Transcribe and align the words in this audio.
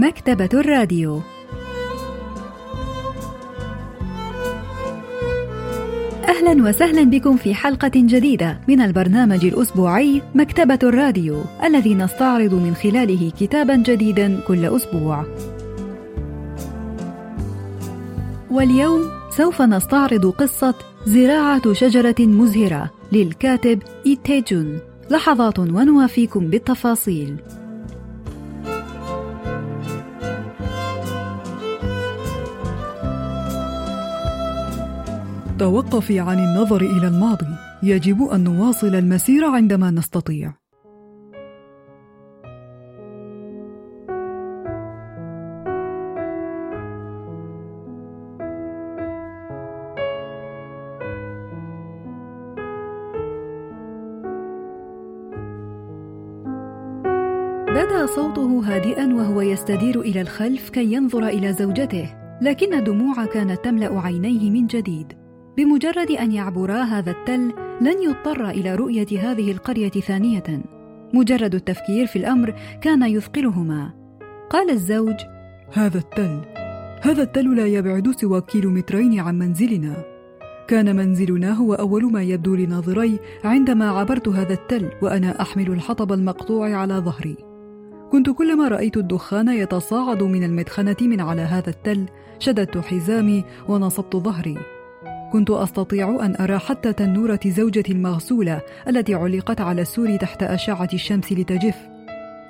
مكتبة 0.00 0.48
الراديو 0.54 1.20
أهلا 6.28 6.68
وسهلا 6.68 7.02
بكم 7.02 7.36
في 7.36 7.54
حلقة 7.54 7.90
جديدة 7.94 8.60
من 8.68 8.80
البرنامج 8.80 9.44
الأسبوعي 9.44 10.22
مكتبة 10.34 10.78
الراديو 10.82 11.42
الذي 11.64 11.94
نستعرض 11.94 12.54
من 12.54 12.74
خلاله 12.74 13.32
كتابا 13.40 13.76
جديدا 13.76 14.40
كل 14.48 14.64
أسبوع. 14.64 15.24
واليوم 18.50 19.00
سوف 19.30 19.62
نستعرض 19.62 20.26
قصة 20.26 20.74
زراعة 21.06 21.72
شجرة 21.72 22.16
مزهرة 22.18 22.90
للكاتب 23.12 23.82
إيتيجون 24.06 24.78
لحظات 25.10 25.58
ونوافيكم 25.58 26.46
بالتفاصيل. 26.46 27.36
توقفي 35.60 36.20
عن 36.20 36.38
النظر 36.38 36.80
إلى 36.80 37.08
الماضي 37.08 37.46
يجب 37.82 38.22
أن 38.22 38.44
نواصل 38.44 38.94
المسير 38.94 39.44
عندما 39.44 39.90
نستطيع. 39.90 40.52
بدا 57.68 58.06
صوته 58.06 58.62
هادئا 58.64 59.14
وهو 59.14 59.40
يستدير 59.40 60.00
إلى 60.00 60.20
الخلف 60.20 60.70
كي 60.70 60.92
ينظر 60.92 61.26
إلى 61.26 61.52
زوجته 61.52 62.14
لكن 62.42 62.74
الدموع 62.74 63.24
كانت 63.24 63.64
تملأ 63.64 64.00
عينيه 64.00 64.50
من 64.50 64.66
جديد. 64.66 65.19
بمجرد 65.60 66.10
أن 66.10 66.32
يعبرا 66.32 66.82
هذا 66.82 67.10
التل 67.10 67.52
لن 67.80 68.02
يضطر 68.02 68.50
إلى 68.50 68.74
رؤية 68.74 69.06
هذه 69.20 69.52
القرية 69.52 69.90
ثانية. 69.90 70.62
مجرد 71.14 71.54
التفكير 71.54 72.06
في 72.06 72.16
الأمر 72.16 72.54
كان 72.82 73.02
يثقلهما. 73.02 73.90
قال 74.50 74.70
الزوج 74.70 75.14
هذا 75.72 75.98
التل. 75.98 76.40
هذا 77.02 77.22
التل 77.22 77.56
لا 77.56 77.66
يبعد 77.66 78.10
سوى 78.16 78.40
كيلومترين 78.40 79.20
عن 79.20 79.38
منزلنا. 79.38 80.04
كان 80.68 80.96
منزلنا 80.96 81.52
هو 81.52 81.74
أول 81.74 82.12
ما 82.12 82.22
يبدو 82.22 82.54
لناظري 82.54 83.18
عندما 83.44 83.90
عبرت 83.90 84.28
هذا 84.28 84.52
التل 84.52 84.90
وأنا 85.02 85.40
أحمل 85.42 85.70
الحطب 85.70 86.12
المقطوع 86.12 86.74
على 86.74 86.94
ظهري. 86.94 87.36
كنت 88.12 88.30
كلما 88.30 88.68
رأيت 88.68 88.96
الدخان 88.96 89.48
يتصاعد 89.48 90.22
من 90.22 90.44
المدخنة 90.44 90.96
من 91.00 91.20
على 91.20 91.42
هذا 91.42 91.70
التل 91.70 92.06
شددت 92.38 92.78
حزامي 92.78 93.44
ونصبت 93.68 94.16
ظهري. 94.16 94.79
كنت 95.32 95.50
أستطيع 95.50 96.24
أن 96.24 96.36
أرى 96.40 96.58
حتى 96.58 96.92
تنورة 96.92 97.40
زوجتي 97.46 97.92
المغسولة 97.92 98.60
التي 98.88 99.14
علقت 99.14 99.60
على 99.60 99.82
السور 99.82 100.16
تحت 100.16 100.42
أشعة 100.42 100.88
الشمس 100.94 101.32
لتجف. 101.32 101.76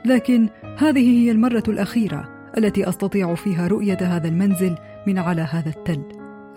لكن 0.05 0.49
هذه 0.79 1.25
هي 1.25 1.31
المرة 1.31 1.63
الأخيرة 1.69 2.29
التي 2.59 2.89
أستطيع 2.89 3.35
فيها 3.35 3.67
رؤية 3.67 3.99
هذا 4.01 4.29
المنزل 4.29 4.75
من 5.07 5.19
على 5.19 5.43
هذا 5.43 5.69
التل. 5.69 6.03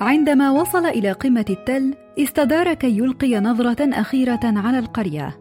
عندما 0.02 0.52
وصل 0.52 0.86
إلى 0.86 1.12
قمة 1.12 1.46
التل 1.50 1.94
استدار 2.20 2.74
كي 2.74 2.98
يلقي 2.98 3.40
نظرة 3.40 4.00
أخيرة 4.00 4.40
على 4.44 4.80
القرية. 4.80 5.38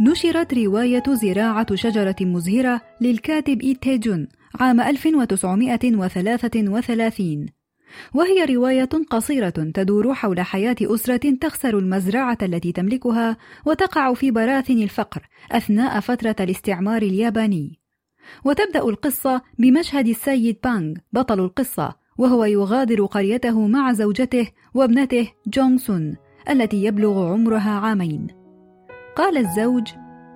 نشرت 0.00 0.54
رواية 0.54 1.02
زراعة 1.08 1.74
شجرة 1.74 2.16
مزهرة 2.20 2.80
للكاتب 3.00 3.62
إيتيجون 3.62 4.28
عام 4.60 4.80
1933 4.80 7.61
وهي 8.14 8.44
رواية 8.44 8.88
قصيرة 9.10 9.50
تدور 9.50 10.14
حول 10.14 10.40
حياة 10.40 10.76
أسرة 10.82 11.34
تخسر 11.40 11.78
المزرعة 11.78 12.38
التي 12.42 12.72
تملكها 12.72 13.36
وتقع 13.66 14.14
في 14.14 14.30
براثن 14.30 14.82
الفقر 14.82 15.28
أثناء 15.52 16.00
فترة 16.00 16.36
الاستعمار 16.40 17.02
الياباني. 17.02 17.78
وتبدأ 18.44 18.82
القصة 18.82 19.42
بمشهد 19.58 20.08
السيد 20.08 20.56
بانغ 20.64 20.94
بطل 21.12 21.40
القصة 21.40 21.94
وهو 22.18 22.44
يغادر 22.44 23.04
قريته 23.04 23.66
مع 23.66 23.92
زوجته 23.92 24.48
وابنته 24.74 25.28
جونغ 25.46 25.76
سون 25.76 26.16
التي 26.50 26.84
يبلغ 26.84 27.32
عمرها 27.32 27.70
عامين. 27.70 28.26
قال 29.16 29.38
الزوج: 29.38 29.88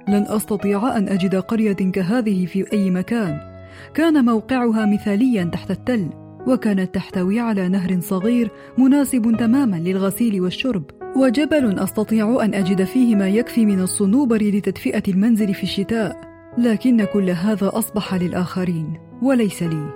لن 0.08 0.24
أستطيع 0.28 0.96
أن 0.96 1.08
أجد 1.08 1.36
قرية 1.36 1.72
كهذه 1.72 2.46
في 2.46 2.72
أي 2.72 2.90
مكان. 2.90 3.56
كان 3.94 4.24
موقعها 4.24 4.86
مثاليا 4.86 5.44
تحت 5.44 5.70
التل 5.70 6.25
وكانت 6.46 6.94
تحتوي 6.94 7.40
على 7.40 7.68
نهر 7.68 8.00
صغير 8.00 8.50
مناسب 8.78 9.36
تماما 9.38 9.76
للغسيل 9.76 10.40
والشرب. 10.40 10.84
وجبل 11.16 11.78
أستطيع 11.78 12.44
أن 12.44 12.54
أجد 12.54 12.84
فيه 12.84 13.16
ما 13.16 13.28
يكفي 13.28 13.66
من 13.66 13.80
الصنوبر 13.80 14.42
لتدفئة 14.42 15.02
المنزل 15.08 15.54
في 15.54 15.62
الشتاء. 15.62 16.20
لكن 16.58 17.04
كل 17.04 17.30
هذا 17.30 17.70
أصبح 17.74 18.14
للآخرين 18.14 18.98
وليس 19.22 19.62
لي. 19.62 19.90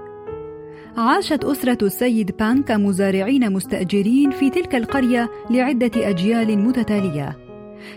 عاشت 0.97 1.45
أسرة 1.45 1.79
السيد 1.83 2.37
بان 2.39 2.63
كمزارعين 2.63 3.53
مستأجرين 3.53 4.31
في 4.31 4.51
تلك 4.51 4.75
القرية 4.75 5.31
لعدة 5.51 5.91
أجيال 5.97 6.59
متتالية. 6.59 7.37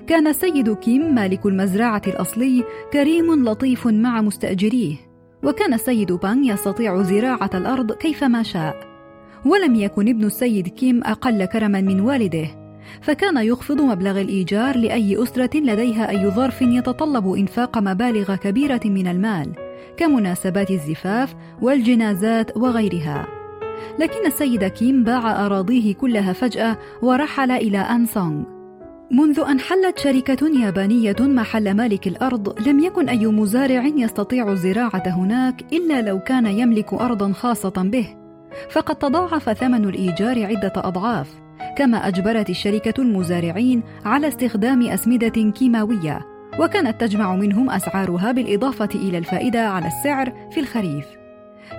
كان 0.08 0.28
السيد 0.28 0.74
كيم 0.74 1.16
مالك 1.16 1.46
المزرعة 1.46 2.02
الأصلي 2.08 2.64
كريم 2.94 3.46
لطيف 3.46 3.88
مع 3.88 4.22
مستأجريه، 4.22 4.96
وكان 5.44 5.74
السيد 5.74 6.12
بانغ 6.12 6.54
يستطيع 6.54 7.02
زراعة 7.02 7.50
الأرض 7.54 7.92
كيفما 7.92 8.44
شاء. 8.44 8.94
ولم 9.46 9.76
يكن 9.76 10.08
ابن 10.10 10.26
السيد 10.26 10.68
كيم 10.68 11.04
أقل 11.04 11.46
كرما 11.46 11.82
من 11.82 12.00
والده 12.00 12.48
فكان 13.02 13.38
يخفض 13.38 13.82
مبلغ 13.82 14.22
الإيجار 14.22 14.78
لأي 14.78 15.24
أسرة 15.24 15.58
لديها 15.58 16.10
أي 16.10 16.30
ظرف 16.30 16.62
يتطلب 16.62 17.34
إنفاق 17.34 17.78
مبالغ 17.78 18.36
كبيرة 18.36 18.82
من 18.86 19.08
المال 19.08 19.54
كمناسبات 19.98 20.72
الزفاف 20.72 21.36
والجنازات 21.62 22.58
وغيرها. 22.58 23.28
لكن 24.00 24.26
السيد 24.26 24.64
كيم 24.64 25.04
باع 25.04 25.46
أراضيه 25.46 25.94
كلها 25.94 26.34
فجأة 26.34 26.78
ورحل 27.02 27.52
إلى 27.52 27.78
أنسونغ. 27.78 28.53
منذ 29.12 29.40
أن 29.40 29.60
حلت 29.60 30.00
شركة 30.00 30.60
يابانية 30.60 31.16
محل 31.20 31.74
مالك 31.74 32.08
الأرض 32.08 32.68
لم 32.68 32.80
يكن 32.80 33.10
أي 33.10 33.28
مزارع 33.28 33.86
يستطيع 33.86 34.52
الزراعة 34.52 35.04
هناك 35.08 35.74
إلا 35.74 36.02
لو 36.02 36.20
كان 36.20 36.46
يملك 36.46 36.94
أرضا 36.94 37.32
خاصة 37.32 37.70
به. 37.70 38.16
فقد 38.70 38.96
تضاعف 38.96 39.50
ثمن 39.50 39.86
الإيجار 39.86 40.46
عدة 40.46 40.74
أضعاف 40.76 41.30
كما 41.78 42.08
أجبرت 42.08 42.50
الشركة 42.50 43.02
المزارعين 43.02 43.84
على 44.06 44.28
استخدام 44.28 44.82
أسمدة 44.82 45.52
كيماوية 45.52 46.20
وكانت 46.60 47.02
تجمع 47.02 47.36
منهم 47.36 47.70
أسعارها 47.70 48.32
بالإضافة 48.32 48.90
إلى 48.96 49.18
الفائدة 49.18 49.68
على 49.68 49.88
السعر 49.88 50.34
في 50.52 50.60
الخريف. 50.60 51.06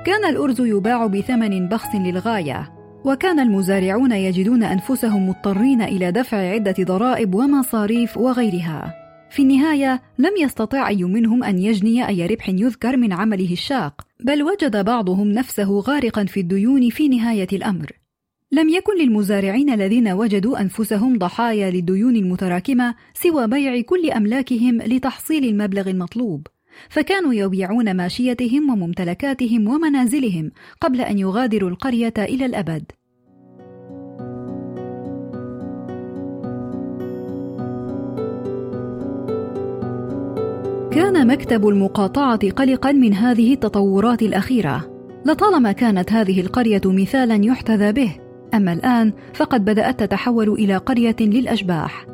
كان 0.06 0.24
الأرز 0.24 0.60
يباع 0.60 1.06
بثمن 1.06 1.68
بخس 1.68 1.94
للغاية. 1.94 2.83
وكان 3.04 3.40
المزارعون 3.40 4.12
يجدون 4.12 4.62
أنفسهم 4.62 5.28
مضطرين 5.28 5.82
إلى 5.82 6.12
دفع 6.12 6.36
عدة 6.36 6.74
ضرائب 6.80 7.34
ومصاريف 7.34 8.16
وغيرها. 8.16 8.94
في 9.30 9.42
النهاية 9.42 10.02
لم 10.18 10.32
يستطع 10.40 10.88
أي 10.88 11.04
منهم 11.04 11.44
أن 11.44 11.58
يجني 11.58 12.08
أي 12.08 12.26
ربح 12.26 12.48
يذكر 12.48 12.96
من 12.96 13.12
عمله 13.12 13.52
الشاق 13.52 14.06
بل 14.20 14.42
وجد 14.42 14.84
بعضهم 14.84 15.28
نفسه 15.28 15.80
غارقا 15.80 16.24
في 16.24 16.40
الديون 16.40 16.90
في 16.90 17.08
نهاية 17.08 17.48
الأمر. 17.52 17.92
لم 18.52 18.68
يكن 18.68 18.98
للمزارعين 18.98 19.70
الذين 19.70 20.08
وجدوا 20.08 20.60
أنفسهم 20.60 21.18
ضحايا 21.18 21.70
للديون 21.70 22.16
المتراكمة 22.16 22.94
سوى 23.14 23.46
بيع 23.46 23.80
كل 23.80 24.10
أملاكهم 24.10 24.82
لتحصيل 24.82 25.44
المبلغ 25.44 25.90
المطلوب. 25.90 26.46
فكانوا 26.88 27.34
يبيعون 27.34 27.96
ماشيتهم 27.96 28.70
وممتلكاتهم 28.70 29.68
ومنازلهم 29.68 30.52
قبل 30.80 31.00
أن 31.00 31.18
يغادروا 31.18 31.70
القرية 31.70 32.14
إلى 32.18 32.46
الأبد. 32.46 32.84
كان 40.90 41.26
مكتب 41.26 41.68
المقاطعة 41.68 42.50
قلقا 42.50 42.92
من 42.92 43.14
هذه 43.14 43.52
التطورات 43.52 44.22
الأخيرة. 44.22 44.90
لطالما 45.26 45.72
كانت 45.72 46.12
هذه 46.12 46.40
القرية 46.40 46.80
مثالا 46.84 47.44
يحتذى 47.44 47.92
به 47.92 48.16
أما 48.54 48.72
الآن 48.72 49.12
فقد 49.34 49.64
بدأت 49.64 50.00
تتحول 50.00 50.48
إلى 50.48 50.76
قرية 50.76 51.16
للأشباح. 51.20 52.06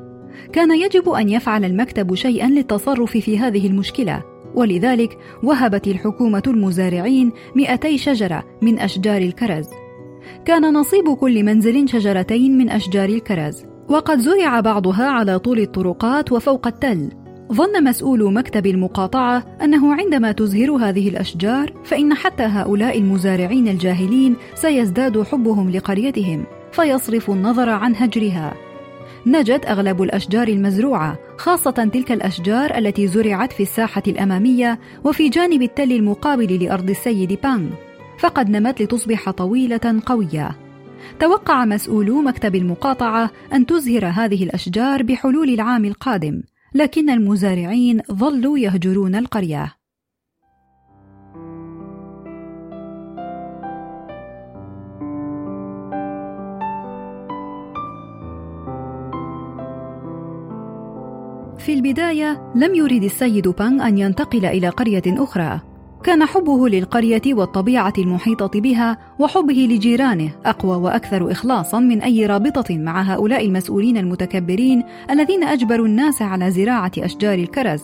كان 0.53 0.81
يجب 0.81 1.09
أن 1.09 1.29
يفعل 1.29 1.65
المكتب 1.65 2.15
شيئا 2.15 2.49
للتصرف 2.49 3.11
في 3.17 3.39
هذه 3.39 3.67
المشكلة 3.67 4.30
ولذلك 4.55 5.19
وهبت 5.43 5.87
الحكومة 5.87 6.43
المزارعين 6.47 7.33
200 7.57 7.97
شجرة 7.97 8.45
من 8.63 8.79
أشجار 8.79 9.23
الكرز. 9.23 9.69
كان 10.45 10.73
نصيب 10.73 11.15
كل 11.15 11.45
منزل 11.45 11.89
شجرتين 11.89 12.59
من 12.59 12.71
أشجار 12.71 13.09
الكرز، 13.09 13.65
وقد 13.89 14.19
زرع 14.19 14.61
بعضها 14.61 15.07
على 15.07 15.39
طول 15.39 15.61
الطرقات 15.61 16.33
وفوق 16.33 16.67
التل. 16.67 17.11
ظن 17.53 17.85
مسؤول 17.85 18.33
مكتب 18.35 18.67
المقاطعة 18.67 19.45
أنه 19.63 19.95
عندما 19.95 20.33
تزهر 20.33 20.71
هذه 20.71 21.09
الأشجار 21.09 21.73
فإن 21.85 22.15
حتى 22.15 22.43
هؤلاء 22.43 22.99
المزارعين 22.99 23.69
الجاهلين 23.69 24.37
سيزداد 24.55 25.23
حبهم 25.23 25.71
لقريتهم 25.71 26.45
فيصرف 26.73 27.31
النظر 27.31 27.69
عن 27.69 27.97
هجرها. 27.97 28.70
نجت 29.27 29.67
أغلب 29.67 30.03
الأشجار 30.03 30.49
المزروعة 30.49 31.19
خاصة 31.39 31.91
تلك 31.93 32.13
الأشجار 32.13 32.79
التي 32.79 33.07
زرعت 33.07 33.53
في 33.53 33.63
الساحة 33.63 34.03
الأمامية 34.07 34.81
وفي 35.05 35.29
جانب 35.29 35.63
التل 35.63 35.93
المقابل 35.93 36.65
لأرض 36.65 36.91
السيد 36.91 37.33
بانغ 37.43 37.71
فقد 38.19 38.51
نمت 38.51 38.83
لتصبح 38.83 39.31
طويلة 39.31 40.01
قوية. 40.07 40.57
توقع 41.21 41.65
مسؤولو 41.65 42.23
مكتب 42.23 42.55
المقاطعة 42.55 43.31
أن 43.53 43.67
تزهر 43.67 44.07
هذه 44.07 44.45
الأشجار 44.45 45.03
بحلول 45.03 45.49
العام 45.49 45.85
القادم 45.85 46.43
لكن 46.75 47.11
المزارعين 47.11 48.01
ظلوا 48.13 48.59
يهجرون 48.59 49.15
القرية 49.15 49.80
في 61.61 61.73
البداية 61.75 62.53
لم 62.55 62.75
يرد 62.75 63.05
السيد 63.05 63.49
بانغ 63.49 63.89
أن 63.89 63.99
ينتقل 63.99 64.45
إلى 64.45 64.69
قرية 64.69 65.03
أخرى. 65.07 65.61
كان 66.05 66.25
حبه 66.25 66.69
للقرية 66.69 67.23
والطبيعة 67.27 67.93
المحيطة 67.99 68.61
بها 68.61 68.99
وحبه 69.19 69.69
لجيرانه 69.71 70.31
أقوى 70.45 70.77
وأكثر 70.77 71.33
اخلاصا 71.33 71.79
من 71.79 72.03
أي 72.03 72.27
رابطة 72.27 72.79
مع 72.79 73.03
هؤلاء 73.03 73.47
المسؤولين 73.47 73.97
المتكبرين 73.97 74.85
الذين 75.11 75.45
أجبروا 75.45 75.87
الناس 75.87 76.23
على 76.23 76.51
زراعة 76.51 76.93
أشجار 76.99 77.39
الكرز. 77.39 77.83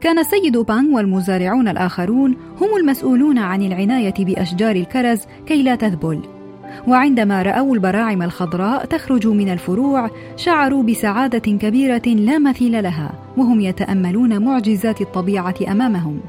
كان 0.00 0.18
السيد 0.18 0.56
بانغ 0.56 0.96
والمزارعون 0.96 1.68
الآخرون 1.68 2.36
هم 2.60 2.76
المسؤولون 2.80 3.38
عن 3.38 3.62
العناية 3.62 4.14
بأشجار 4.18 4.76
الكرز 4.76 5.20
كي 5.46 5.62
لا 5.62 5.74
تذبل. 5.74 6.39
وعندما 6.86 7.42
رأوا 7.42 7.74
البراعم 7.74 8.22
الخضراء 8.22 8.84
تخرج 8.84 9.26
من 9.26 9.52
الفروع 9.52 10.10
شعروا 10.36 10.82
بسعادة 10.82 11.38
كبيرة 11.38 12.06
لا 12.06 12.38
مثيل 12.38 12.82
لها 12.82 13.12
وهم 13.36 13.60
يتأملون 13.60 14.44
معجزات 14.44 15.00
الطبيعة 15.00 15.54
أمامهم. 15.68 16.20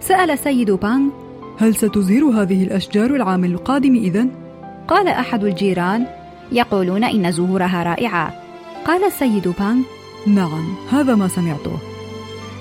سأل 0.00 0.38
سيد 0.38 0.70
بانغ 0.70 1.10
هل 1.58 1.74
ستزهر 1.74 2.24
هذه 2.24 2.64
الأشجار 2.64 3.14
العام 3.14 3.44
القادم 3.44 3.94
إذا؟ 3.94 4.26
قال 4.88 5.08
أحد 5.08 5.44
الجيران 5.44 6.06
يقولون 6.52 7.04
إن 7.04 7.32
زهورها 7.32 7.82
رائعة. 7.82 8.34
قال 8.84 9.04
السيد 9.04 9.54
بانغ 9.58 9.82
نعم 10.26 10.64
هذا 10.92 11.14
ما 11.14 11.28
سمعته. 11.28 11.78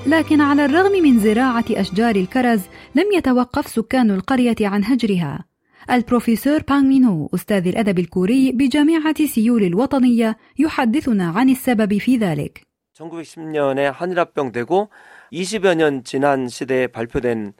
لكن 0.08 0.42
على 0.42 0.66
الرغم 0.66 0.92
من 1.04 1.20
زراعة 1.20 1.66
أشجار 1.72 2.16
الكرز 2.16 2.62
لم 2.96 3.06
يتوقف 3.18 3.68
سكان 3.68 4.12
القرية 4.12 4.56
عن 4.62 4.84
هجرها. 4.84 5.47
البروفيسور 5.91 6.63
بانغ 6.69 6.83
مينو 6.83 7.31
أستاذ 7.35 7.67
الأدب 7.67 7.99
الكوري 7.99 8.53
بجامعة 8.53 9.27
سيول 9.27 9.65
الوطنية 9.65 10.37
يحدثنا 10.59 11.31
عن 11.31 11.49
السبب 11.49 11.99
في 11.99 12.17
ذلك 12.17 12.63
1910년에 12.99 13.91
한일합병 13.93 14.53
되고 14.53 14.91
20여 15.33 15.75
년 15.75 16.05
지난 16.05 16.49
시대에 16.49 16.87
발표된 16.89 17.55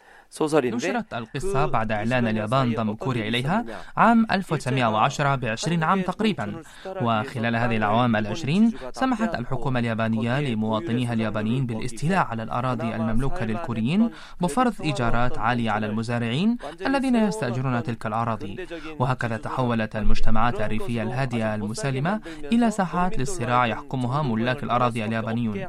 نشرت 0.76 1.14
القصة 1.14 1.66
بعد 1.66 1.92
إعلان 1.92 2.28
اليابان 2.28 2.74
ضم 2.74 2.94
كوريا 2.94 3.28
إليها 3.28 3.66
عام 3.98 4.28
1910 4.32 5.36
بعشرين 5.36 5.84
عام 5.84 6.02
تقريبا. 6.02 6.62
وخلال 7.02 7.56
هذه 7.56 7.78
الأعوام 7.78 8.16
العشرين 8.16 8.72
سمحت 8.92 9.36
الحكومة 9.36 9.80
اليابانية 9.80 10.40
لمواطنيها 10.40 11.14
اليابانيين 11.14 11.66
بالاستيلاء 11.66 12.26
على 12.26 12.44
الأراضي 12.44 12.96
المملوكة 12.96 13.46
للكوريين 13.46 14.10
بفرض 14.42 14.74
إيجارات 14.82 15.38
عالية 15.38 15.72
على 15.72 15.86
المزارعين 15.86 16.58
الذين 16.86 17.16
يستأجرون 17.16 17.84
تلك 17.84 18.06
الأراضي. 18.06 18.68
وهكذا 19.00 19.38
تحولت 19.38 19.96
المجتمعات 19.96 20.62
الريفية 20.62 21.04
الهادئة 21.04 21.56
المسالمة 21.56 22.22
إلى 22.54 22.72
ساحات 22.72 23.20
للصراع 23.20 23.66
يحكمها 23.66 24.22
ملاك 24.22 24.64
الأراضي 24.64 25.06
اليابانيون. 25.06 25.66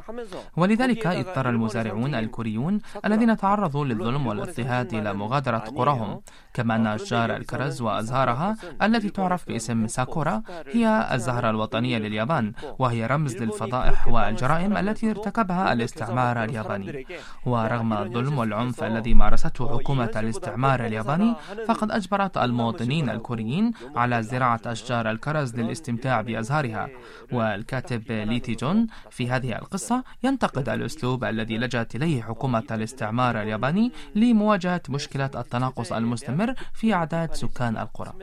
ولذلك 0.57 1.07
إضطر 1.07 1.49
المزارعون 1.49 2.15
الكوريون 2.15 2.79
الذين 3.05 3.37
تعرضوا 3.37 3.85
للظلم 3.85 4.27
والإضطراب 4.27 4.48
الاضطهاد 4.49 4.93
إلى 4.93 5.13
مغادرة 5.13 5.57
قراهم 5.57 6.21
كما 6.53 6.75
أن 6.75 6.87
أشجار 6.87 7.35
الكرز 7.35 7.81
وأزهارها 7.81 8.55
التي 8.81 9.09
تعرف 9.09 9.47
باسم 9.47 9.87
ساكورا 9.87 10.41
هي 10.71 11.09
الزهرة 11.13 11.49
الوطنية 11.49 11.97
لليابان 11.97 12.53
وهي 12.79 13.05
رمز 13.05 13.35
للفضائح 13.37 14.07
والجرائم 14.07 14.77
التي 14.77 15.09
ارتكبها 15.09 15.73
الاستعمار 15.73 16.43
الياباني. 16.43 17.05
ورغم 17.45 17.93
الظلم 17.93 18.37
والعنف 18.37 18.83
الذي 18.83 19.13
مارسته 19.13 19.77
حكومة 19.77 20.11
الاستعمار 20.15 20.85
الياباني 20.85 21.35
فقد 21.67 21.91
أجبرت 21.91 22.37
المواطنين 22.37 23.09
الكوريين 23.09 23.71
على 23.95 24.23
زراعة 24.23 24.61
أشجار 24.65 25.11
الكرز 25.11 25.55
للاستمتاع 25.55 26.21
بأزهارها. 26.21 26.89
والكاتب 27.31 28.11
لي 28.11 28.32
تي 28.32 28.53
جون 28.55 28.87
في 29.09 29.29
هذه 29.29 29.55
القصة 29.57 30.03
ينتقد 30.23 30.69
الأسلوب 30.69 31.23
الذي 31.23 31.57
لجأت 31.57 31.95
إليه 31.95 32.21
حكومة 32.21 32.63
الاستعمار 32.71 33.41
الياباني 33.41 33.91
لمواجهة 34.39 34.81
مشكلة 34.89 35.29
التناقص 35.35 35.93
المستمر 35.93 36.53
في 36.73 36.93
أعداد 36.93 37.35
سكان 37.35 37.77
القرى. 37.77 38.13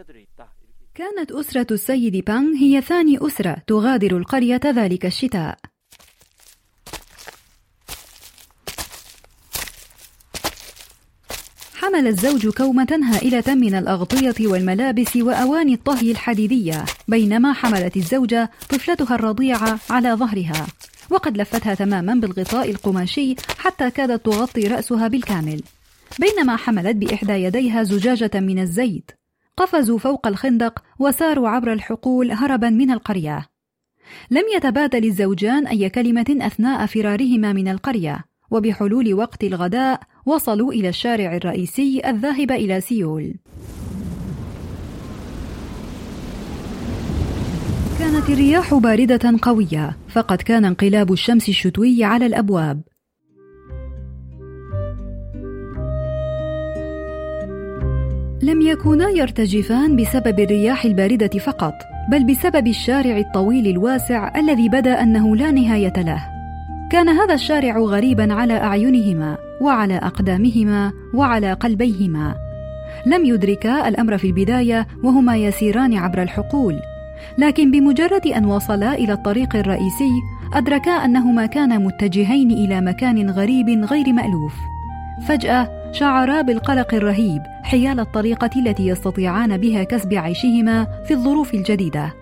كانت 0.95 1.33
أسرة 1.33 1.67
السيد 1.71 2.25
بانغ 2.25 2.57
هي 2.57 2.81
ثاني 2.81 3.19
أسرة 3.27 3.57
تغادر 3.67 4.17
القرية 4.17 4.61
ذلك 4.65 5.07
الشتاء. 5.07 5.59
حمل 11.75 12.07
الزوج 12.07 12.49
كومة 12.49 13.01
هائلة 13.03 13.55
من 13.55 13.75
الأغطية 13.75 14.47
والملابس 14.47 15.17
وأواني 15.17 15.75
الطهي 15.75 16.11
الحديدية 16.11 16.85
بينما 17.09 17.53
حملت 17.53 17.97
الزوجة 17.97 18.51
طفلتها 18.69 19.15
الرضيعة 19.15 19.79
على 19.91 20.13
ظهرها 20.13 20.67
وقد 21.11 21.37
لفتها 21.37 21.75
تماما 21.75 22.15
بالغطاء 22.15 22.71
القماشي 22.71 23.35
حتى 23.59 23.91
كادت 23.91 24.27
تغطي 24.27 24.69
رأسها 24.69 25.09
بالكامل. 25.09 25.63
بينما 26.19 26.57
حملت 26.57 26.97
بإحدى 26.97 27.33
يديها 27.33 27.83
زجاجة 27.83 28.31
من 28.35 28.59
الزيت. 28.59 29.11
قفزوا 29.57 29.99
فوق 29.99 30.27
الخندق 30.27 30.83
وساروا 30.99 31.49
عبر 31.49 31.73
الحقول 31.73 32.33
هربا 32.33 32.71
من 32.71 32.91
القرية. 32.91 33.47
لم 34.31 34.45
يتبادل 34.57 35.05
الزوجان 35.05 35.67
أي 35.67 35.89
كلمة 35.89 36.37
أثناء 36.41 36.87
فرارهما 36.87 37.53
من 37.53 37.69
القرية 37.69 38.25
وبحلول 38.51 39.15
وقت 39.15 39.45
الغداء 39.45 40.01
وصلوا 40.27 40.73
إلى 40.73 40.89
الشارع 40.89 41.37
الرئيسي 41.37 42.03
الذاهب 42.07 42.51
إلى 42.51 42.81
سيول. 42.81 43.35
كانت 47.99 48.31
الرياح 48.31 48.75
باردة 48.75 49.39
قوية 49.43 49.97
فقد 50.09 50.43
كان 50.43 50.65
انقلاب 50.65 51.13
الشمس 51.13 51.49
الشتوي 51.49 52.05
على 52.05 52.27
الأبواب. 52.27 52.83
لم 58.47 58.61
يكونا 58.61 59.09
يرتجفان 59.09 59.97
بسبب 59.97 60.41
الرياح 60.41 60.85
الباردة 60.85 61.39
فقط 61.39 61.75
بل 62.09 62.25
بسبب 62.25 62.67
الشارع 62.67 63.19
الطويل 63.19 63.67
الواسع 63.67 64.33
الذي 64.37 64.69
بدا 64.69 65.03
أنه 65.03 65.37
لا 65.37 65.51
نهاية 65.51 65.93
له. 65.97 66.27
كان 66.91 67.09
هذا 67.09 67.35
الشارع 67.35 67.79
غريبا 67.79 68.35
على 68.35 68.55
أعينهما 68.55 69.37
وعلى 69.61 69.97
أقدامهما 69.97 70.93
وعلى 71.15 71.53
قلبيهما. 71.53 72.35
لم 73.07 73.25
يدركا 73.25 73.89
الأمر 73.89 74.19
في 74.19 74.27
البداية 74.27 74.87
وهما 75.03 75.37
يسيران 75.37 75.95
عبر 75.95 76.23
الحقول. 76.23 76.75
لكن 77.39 77.71
بمجرد 77.71 78.27
أن 78.27 78.45
وصلا 78.45 78.95
إلى 78.95 79.13
الطريق 79.13 79.57
الرئيسي 79.57 80.13
أدركا 80.55 80.91
أنهما 80.91 81.47
كانا 81.47 81.79
متجهين 81.79 82.51
إلى 82.51 82.81
مكان 82.81 83.31
غريب 83.31 83.69
غير 83.69 84.13
مألوف. 84.13 84.55
فجأة 85.29 85.76
شعرا 85.93 86.43
بالقلق 86.43 86.95
الرهيب 86.95 87.43
حيال 87.63 88.01
الطريقة 88.01 88.51
التي 88.57 88.87
يستطيعان 88.87 89.57
بها 89.57 89.85
كسب 89.85 90.15
عيشهما 90.15 90.87
في 91.05 91.15
الظروف 91.15 91.55
الجديدة. 91.55 92.15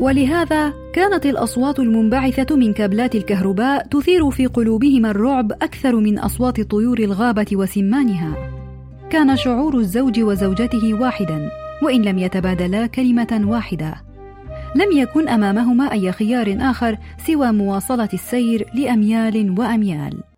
ولهذا 0.00 0.72
كانت 0.92 1.26
الأصوات 1.26 1.78
المنبعثة 1.78 2.56
من 2.56 2.72
كابلات 2.72 3.14
الكهرباء 3.14 3.86
تثير 3.86 4.30
في 4.30 4.46
قلوبهما 4.46 5.10
الرعب 5.10 5.52
أكثر 5.52 5.96
من 5.96 6.18
أصوات 6.18 6.60
طيور 6.60 6.98
الغابة 6.98 7.46
وسمانها. 7.52 8.50
كان 9.10 9.36
شعور 9.36 9.78
الزوج 9.78 10.20
وزوجته 10.20 10.94
واحدا 10.94 11.50
وإن 11.82 12.02
لم 12.02 12.18
يتبادلا 12.18 12.86
كلمة 12.86 13.40
واحدة. 13.44 13.94
لم 14.76 14.98
يكن 14.98 15.28
أمامهما 15.28 15.92
أي 15.92 16.12
خيار 16.12 16.56
آخر 16.60 16.98
سوى 17.26 17.52
مواصلة 17.52 18.08
السير 18.14 18.66
لأميال 18.74 19.54
وأميال. 19.58 20.33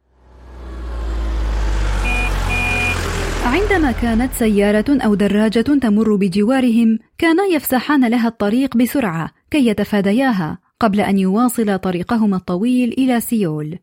عندما 3.47 3.93
كانت 3.93 4.33
سيارة 4.33 4.85
أو 4.89 5.15
دراجة 5.15 5.61
تمر 5.61 6.17
بجوارهم 6.17 6.99
كانا 7.19 7.45
يفسحان 7.45 8.09
لها 8.09 8.29
الطريق 8.29 8.77
بسرعة 8.77 9.31
كي 9.51 9.67
يتفادياها 9.67 10.59
قبل 10.81 11.01
أن 11.01 11.19
يواصل 11.19 11.79
طريقهما 11.79 12.37
الطويل 12.37 12.93
إلى 12.93 13.21
سيول. 13.21 13.79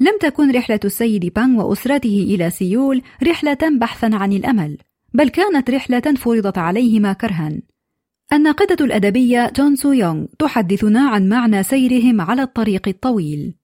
لم 0.00 0.18
تكن 0.20 0.50
رحلة 0.50 0.80
السيد 0.84 1.32
بانغ 1.36 1.66
وأسرته 1.66 2.26
إلى 2.28 2.50
سيول 2.50 3.02
رحلة 3.22 3.78
بحثا 3.78 4.10
عن 4.12 4.32
الأمل 4.32 4.78
بل 5.14 5.28
كانت 5.28 5.70
رحلة 5.70 6.14
فرضت 6.16 6.58
عليهما 6.58 7.12
كرها. 7.12 7.52
الناقدة 8.32 8.84
الأدبية 8.84 9.52
جون 9.56 9.76
سو 9.76 9.92
يونغ 9.92 10.26
تحدثنا 10.38 11.08
عن 11.08 11.28
معنى 11.28 11.62
سيرهم 11.62 12.20
على 12.20 12.42
الطريق 12.42 12.88
الطويل. 12.88 13.59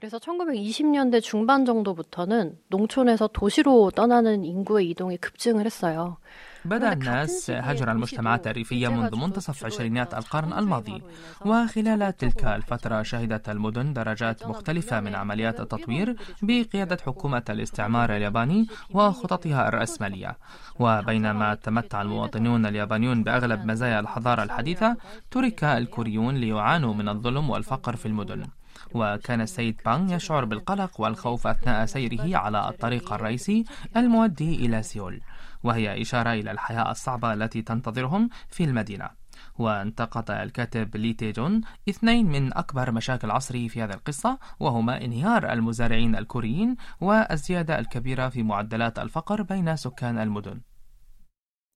그래서 0.00 0.18
1920년대 0.18 1.22
중반 1.22 1.64
정도부터는 1.64 2.58
농촌에서 2.68 3.28
도시로 3.28 3.90
떠나는 3.90 4.44
인구의 4.44 4.90
이동이 4.90 5.16
급증을 5.16 5.64
했어요. 5.64 6.18
بدأ 6.66 6.92
الناس 6.92 7.50
هجر 7.50 7.92
المجتمعات 7.92 8.46
الريفية 8.46 8.88
منذ 8.88 9.16
منتصف 9.16 9.64
عشرينيات 9.64 10.14
القرن 10.14 10.52
الماضي 10.52 11.02
وخلال 11.44 12.16
تلك 12.16 12.44
الفترة 12.44 13.02
شهدت 13.02 13.48
المدن 13.48 13.92
درجات 13.92 14.46
مختلفة 14.46 15.00
من 15.00 15.14
عمليات 15.14 15.60
التطوير 15.60 16.16
بقيادة 16.42 16.98
حكومة 17.06 17.42
الاستعمار 17.50 18.16
الياباني 18.16 18.66
وخططها 18.94 19.68
الرأسمالية 19.68 20.38
وبينما 20.78 21.54
تمتع 21.54 22.02
المواطنون 22.02 22.66
اليابانيون 22.66 23.22
بأغلب 23.22 23.64
مزايا 23.64 24.00
الحضارة 24.00 24.42
الحديثة 24.42 24.96
ترك 25.30 25.64
الكوريون 25.64 26.34
ليعانوا 26.34 26.94
من 26.94 27.08
الظلم 27.08 27.50
والفقر 27.50 27.96
في 27.96 28.06
المدن 28.06 28.44
وكان 28.93 29.41
السيد 29.41 29.81
بانغ 29.85 30.13
يشعر 30.15 30.45
بالقلق 30.45 31.01
والخوف 31.01 31.47
أثناء 31.47 31.85
سيره 31.85 32.37
على 32.37 32.69
الطريق 32.69 33.13
الرئيسي 33.13 33.65
المؤدي 33.97 34.55
إلى 34.65 34.83
سيول 34.83 35.21
وهي 35.63 36.01
إشارة 36.01 36.33
إلى 36.33 36.51
الحياة 36.51 36.91
الصعبة 36.91 37.33
التي 37.33 37.61
تنتظرهم 37.61 38.29
في 38.49 38.63
المدينة. 38.63 39.21
وانتقد 39.59 40.31
الكاتب 40.31 40.97
لي 40.97 41.13
تيجون 41.13 41.61
اثنين 41.89 42.25
من 42.25 42.57
أكبر 42.57 42.91
مشاكل 42.91 43.31
عصره 43.31 43.67
في 43.67 43.83
هذه 43.83 43.93
القصة 43.93 44.39
وهما 44.59 45.05
انهيار 45.05 45.53
المزارعين 45.53 46.15
الكوريين 46.15 46.75
والزيادة 47.01 47.79
الكبيرة 47.79 48.29
في 48.29 48.43
معدلات 48.43 48.99
الفقر 48.99 49.41
بين 49.41 49.75
سكان 49.75 50.17
المدن. 50.17 50.61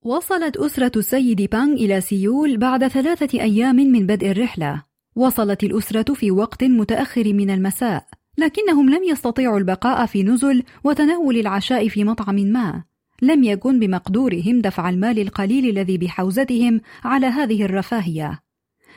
وصلت 0.02 0.58
أسرة 0.58 0.92
السيد 0.96 1.42
بانغ 1.42 1.74
إلى 1.74 2.02
سيول 2.02 2.58
بعد 2.58 2.88
ثلاثة 2.88 3.42
أيام 3.42 3.76
من 3.76 4.08
بدء 4.08 4.32
الرحلة. 4.32 4.84
وصلت 5.16 5.64
الأسرة 5.64 6.14
في 6.14 6.32
وقت 6.32 6.64
متأخر 6.64 7.34
من 7.34 7.50
المساء 7.50 8.06
لكنهم 8.38 8.90
لم 8.90 9.04
يستطيعوا 9.04 9.60
البقاء 9.60 10.06
في 10.06 10.24
نزل 10.24 10.64
وتناول 10.84 11.38
العشاء 11.38 11.88
في 11.88 12.04
مطعم 12.04 12.36
ما. 12.36 12.84
لم 13.22 13.44
يكن 13.44 13.80
بمقدورهم 13.80 14.62
دفع 14.62 14.90
المال 14.90 15.20
القليل 15.20 15.70
الذي 15.70 15.98
بحوزتهم 15.98 16.82
على 17.04 17.28
هذه 17.28 17.66
الرفاهية. 17.66 18.40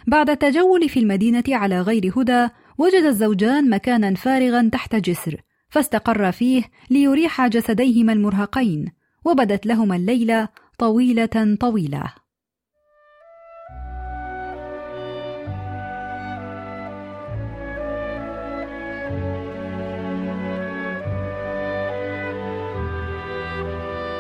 بعد 0.06 0.30
التجول 0.30 0.88
في 0.88 1.00
المدينة 1.00 1.44
على 1.48 1.80
غير 1.80 2.12
هدى 2.16 2.48
وجد 2.78 3.04
الزوجان 3.04 3.70
مكانا 3.70 4.14
فارغا 4.14 4.68
تحت 4.72 4.94
جسر 4.94 5.40
فاستقر 5.70 6.32
فيه 6.32 6.62
ليريح 6.90 7.46
جسديهما 7.46 8.12
المرهقين 8.12 8.92
وبدت 9.24 9.66
لهما 9.66 9.96
الليلة 9.96 10.48
طويلة 10.78 11.56
طويلة. 11.60 12.04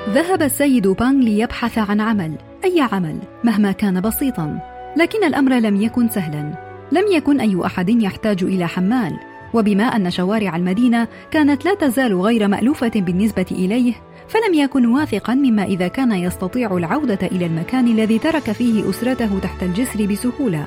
ذهب 0.08 0.42
السيد 0.42 0.88
بانغ 0.88 1.24
ليبحث 1.24 1.78
عن 1.78 2.00
عمل. 2.00 2.32
أي 2.64 2.80
عمل؟ 2.92 3.18
مهما 3.44 3.72
كان 3.72 4.00
بسيطا. 4.00 4.58
لكن 4.96 5.24
الأمر 5.24 5.52
لم 5.52 5.82
يكن 5.82 6.08
سهلا. 6.08 6.52
لم 6.92 7.04
يكن 7.12 7.40
أي 7.40 7.66
أحد 7.66 7.88
يحتاج 7.88 8.44
إلى 8.44 8.68
حمال. 8.68 9.18
وبما 9.54 9.84
أن 9.84 10.10
شوارع 10.10 10.56
المدينة 10.56 11.08
كانت 11.30 11.64
لا 11.64 11.74
تزال 11.74 12.20
غير 12.20 12.48
مألوفة 12.48 12.92
بالنسبة 12.94 13.46
إليه 13.50 13.94
فلم 14.28 14.54
يكن 14.54 14.86
واثقا 14.86 15.34
مما 15.34 15.64
إذا 15.64 15.88
كان 15.88 16.12
يستطيع 16.12 16.76
العودة 16.76 17.18
إلى 17.22 17.46
المكان 17.46 17.86
الذي 17.86 18.18
ترك 18.18 18.52
فيه 18.52 18.90
أسرته 18.90 19.38
تحت 19.38 19.62
الجسر 19.62 20.06
بسهولة. 20.06 20.66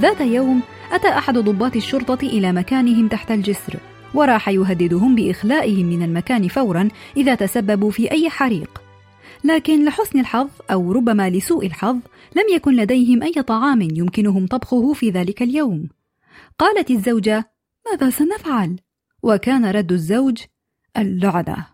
ذات 0.00 0.20
يوم 0.20 0.60
أتى 0.92 1.08
أحد 1.08 1.38
ضباط 1.38 1.76
الشرطة 1.76 2.26
إلى 2.26 2.52
مكانهم 2.52 3.08
تحت 3.08 3.30
الجسر. 3.30 3.76
وراح 4.14 4.48
يهددهم 4.48 5.14
بإخلائهم 5.14 5.86
من 5.86 6.02
المكان 6.02 6.48
فورا 6.48 6.88
إذا 7.16 7.34
تسببوا 7.34 7.90
في 7.90 8.10
أي 8.10 8.30
حريق. 8.30 8.82
لكن 9.44 9.84
لحسن 9.84 10.20
الحظ 10.20 10.48
أو 10.70 10.92
ربما 10.92 11.30
لسوء 11.30 11.66
الحظ 11.66 11.96
لم 12.36 12.44
يكن 12.54 12.76
لديهم 12.76 13.22
أي 13.22 13.32
طعام 13.32 13.80
يمكنهم 13.80 14.46
طبخه 14.46 14.92
في 14.92 15.10
ذلك 15.10 15.42
اليوم. 15.42 15.88
قالت 16.58 16.90
الزوجة 16.90 17.52
ماذا 17.90 18.10
سنفعل؟ 18.10 18.76
وكان 19.22 19.66
رد 19.66 19.92
الزوج 19.92 20.38
اللعنه 20.96 21.66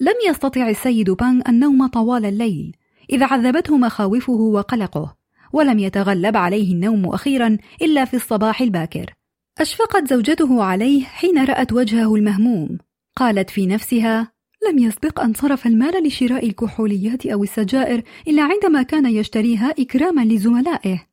لم 0.00 0.14
يستطع 0.28 0.68
السيد 0.68 1.10
بانغ 1.10 1.42
النوم 1.48 1.86
طوال 1.86 2.24
الليل 2.24 2.76
إذ 3.10 3.22
عذبته 3.22 3.76
مخاوفه 3.76 4.32
وقلقه 4.32 5.16
ولم 5.52 5.78
يتغلب 5.78 6.36
عليه 6.36 6.72
النوم 6.72 7.06
أخيرا 7.06 7.58
إلا 7.82 8.04
في 8.04 8.14
الصباح 8.14 8.60
الباكر. 8.60 9.14
أشفقت 9.60 10.08
زوجته 10.08 10.62
عليه 10.62 11.04
حين 11.04 11.44
رأت 11.44 11.72
وجهه 11.72 12.14
المهموم. 12.14 12.78
قالت 13.16 13.50
في 13.50 13.66
نفسها 13.66 14.32
لم 14.70 14.78
يسبق 14.78 15.20
أن 15.20 15.34
صرف 15.34 15.66
المال 15.66 16.06
لشراء 16.06 16.46
الكحوليات 16.46 17.26
أو 17.26 17.42
السجائر 17.42 18.02
إلا 18.28 18.42
عندما 18.42 18.82
كان 18.82 19.06
يشتريها 19.06 19.74
إكراما 19.78 20.24
لزملائه. 20.24 21.06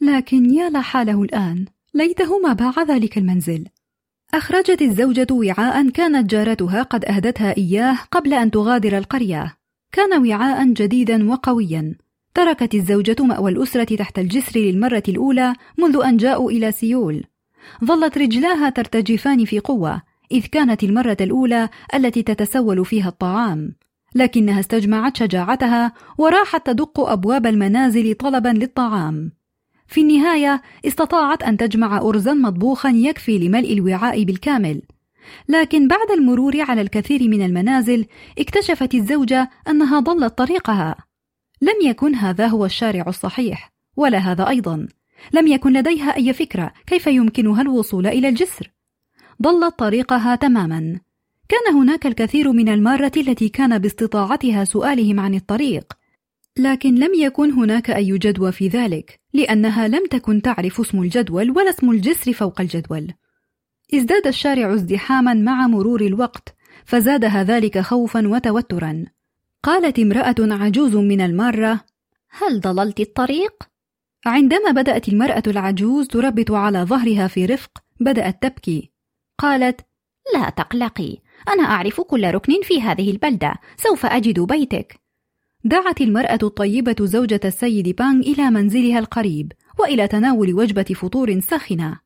لكن 0.00 0.50
يا 0.50 0.70
لحاله 0.70 1.22
الآن 1.22 1.64
ليته 1.94 2.38
ما 2.38 2.52
باع 2.52 2.82
ذلك 2.88 3.18
المنزل. 3.18 3.64
أخرجت 4.34 4.82
الزوجة 4.82 5.26
وعاء 5.30 5.88
كانت 5.90 6.30
جارتها 6.30 6.82
قد 6.82 7.04
أهدتها 7.04 7.56
إياه 7.56 7.98
قبل 8.10 8.34
أن 8.34 8.50
تغادر 8.50 8.98
القرية. 8.98 9.56
كان 9.92 10.28
وعاء 10.28 10.72
جديدا 10.72 11.30
وقويا. 11.30 11.94
تركت 12.34 12.74
الزوجة 12.74 13.16
مأوى 13.24 13.50
الأسرة 13.50 13.96
تحت 13.96 14.18
الجسر 14.18 14.60
للمرة 14.60 15.02
الأولى 15.08 15.54
منذ 15.78 16.00
أن 16.04 16.16
جاءوا 16.16 16.50
إلى 16.50 16.72
سيول. 16.72 17.24
ظلت 17.84 18.18
رجلاها 18.18 18.70
ترتجفان 18.70 19.44
في 19.44 19.60
قوة 19.60 20.02
إذ 20.32 20.46
كانت 20.46 20.84
المرة 20.84 21.16
الأولى 21.20 21.68
التي 21.94 22.22
تتسول 22.22 22.84
فيها 22.84 23.08
الطعام. 23.08 23.74
لكنها 24.14 24.60
استجمعت 24.60 25.16
شجاعتها 25.16 25.92
وراحت 26.18 26.66
تدق 26.66 27.00
أبواب 27.00 27.46
المنازل 27.46 28.14
طلبا 28.14 28.48
للطعام. 28.48 29.32
في 29.86 30.00
النهاية 30.00 30.62
استطاعت 30.86 31.42
أن 31.42 31.56
تجمع 31.56 31.98
أرزا 31.98 32.34
مطبوخا 32.34 32.90
يكفي 32.90 33.38
لملء 33.38 33.72
الوعاء 33.72 34.24
بالكامل. 34.24 34.82
لكن 35.48 35.88
بعد 35.88 36.10
المرور 36.10 36.60
على 36.60 36.80
الكثير 36.80 37.28
من 37.28 37.42
المنازل 37.42 38.06
اكتشفت 38.38 38.94
الزوجة 38.94 39.50
أنها 39.68 40.00
ضلت 40.00 40.38
طريقها. 40.38 40.96
لم 41.62 41.88
يكن 41.88 42.14
هذا 42.14 42.46
هو 42.46 42.64
الشارع 42.64 43.04
الصحيح 43.08 43.72
ولا 43.96 44.18
هذا 44.18 44.48
أيضا. 44.48 44.88
لم 45.32 45.46
يكن 45.46 45.72
لديها 45.72 46.16
أي 46.16 46.32
فكرة 46.32 46.72
كيف 46.86 47.06
يمكنها 47.06 47.62
الوصول 47.62 48.06
إلى 48.06 48.28
الجسر. 48.28 48.70
ضلت 49.42 49.78
طريقها 49.78 50.36
تماما. 50.36 51.00
كان 51.48 51.74
هناك 51.74 52.06
الكثير 52.06 52.52
من 52.52 52.68
المارة 52.68 53.12
التي 53.16 53.48
كان 53.48 53.78
باستطاعتها 53.78 54.64
سؤالهم 54.64 55.20
عن 55.20 55.34
الطريق. 55.34 55.92
لكن 56.58 56.94
لم 56.94 57.14
يكن 57.14 57.52
هناك 57.52 57.90
أي 57.90 58.18
جدوى 58.18 58.52
في 58.52 58.68
ذلك 58.68 59.20
لأنها 59.32 59.88
لم 59.88 60.06
تكن 60.06 60.42
تعرف 60.42 60.80
اسم 60.80 61.02
الجدول 61.02 61.50
ولا 61.50 61.70
اسم 61.70 61.90
الجسر 61.90 62.32
فوق 62.32 62.60
الجدول. 62.60 63.12
ازداد 63.94 64.26
الشارع 64.26 64.74
ازدحاما 64.74 65.34
مع 65.34 65.66
مرور 65.66 66.00
الوقت 66.00 66.54
فزادها 66.84 67.42
ذلك 67.42 67.78
خوفا 67.78 68.28
وتوترا. 68.28 69.04
قالت 69.62 69.98
امرأة 69.98 70.34
عجوز 70.40 70.96
من 70.96 71.20
المارة 71.20 71.80
هل 72.30 72.60
ضللت 72.60 73.00
الطريق؟ 73.00 73.52
عندما 74.26 74.70
بدأت 74.70 75.08
المرأة 75.08 75.42
العجوز 75.46 76.08
تربط 76.08 76.50
على 76.50 76.78
ظهرها 76.78 77.28
في 77.28 77.46
رفق 77.46 77.70
بدأت 78.00 78.42
تبكي. 78.42 78.92
قالت 79.38 79.80
لا 80.34 80.50
تقلقي 80.50 81.18
أنا 81.48 81.62
أعرف 81.62 82.00
كل 82.00 82.30
ركن 82.30 82.62
في 82.62 82.82
هذه 82.82 83.10
البلدة 83.10 83.54
سوف 83.76 84.06
أجد 84.06 84.40
بيتك. 84.40 85.00
دعت 85.64 86.00
المرأة 86.00 86.38
الطيبة 86.42 86.96
زوجة 87.00 87.40
السيد 87.44 87.96
بانغ 87.96 88.20
إلى 88.20 88.50
منزلها 88.50 88.98
القريب 88.98 89.52
وإلى 89.78 90.08
تناول 90.08 90.54
وجبة 90.54 90.82
فطور 90.82 91.40
ساخنة. 91.40 92.00